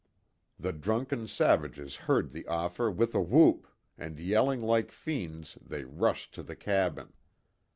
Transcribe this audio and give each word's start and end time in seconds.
The 0.57 0.71
drunken 0.73 1.27
savages 1.27 1.95
heard 1.95 2.31
the 2.31 2.47
offer 2.47 2.89
with 2.89 3.13
a 3.13 3.21
whoop, 3.21 3.67
and 3.99 4.19
yelling 4.19 4.63
like 4.63 4.91
fiends, 4.91 5.59
they 5.63 5.83
rushed 5.83 6.33
to 6.33 6.41
the 6.41 6.55
cabin. 6.55 7.13